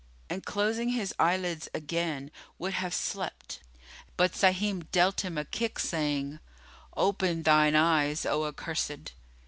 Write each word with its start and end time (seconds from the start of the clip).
and 0.31 0.47
closing 0.47 0.89
his 0.89 1.13
eyelids 1.19 1.69
again, 1.75 2.31
would 2.57 2.73
have 2.73 2.91
slept; 2.91 3.59
but 4.17 4.31
Sahim 4.33 4.87
dealt 4.91 5.21
him 5.21 5.37
a 5.37 5.45
kick, 5.45 5.77
saying, 5.77 6.39
"Open 6.97 7.43
thine 7.43 7.75
eyes, 7.75 8.25
O 8.25 8.45
accursed!" 8.45 9.11